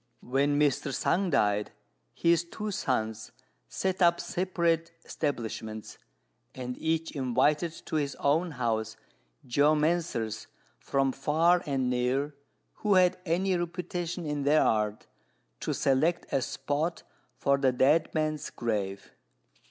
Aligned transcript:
When 0.23 0.59
Mr. 0.59 0.91
Sung 0.91 1.29
died, 1.29 1.73
his 2.15 2.43
two 2.43 2.71
sons 2.71 3.31
set 3.67 4.01
up 4.01 4.19
separate 4.19 4.91
establishments, 5.05 5.99
and 6.55 6.75
each 6.79 7.11
invited 7.11 7.71
to 7.85 7.97
his 7.97 8.15
own 8.15 8.49
house 8.53 8.97
geomancers 9.45 10.47
from 10.79 11.11
far 11.11 11.61
and 11.67 11.87
near, 11.91 12.33
who 12.77 12.95
had 12.95 13.19
any 13.27 13.55
reputation 13.55 14.25
in 14.25 14.41
their 14.41 14.63
art, 14.63 15.05
to 15.59 15.71
select 15.71 16.25
a 16.33 16.41
spot 16.41 17.03
for 17.37 17.59
the 17.59 17.71
dead 17.71 18.09
man's 18.15 18.49
grave. 18.49 19.13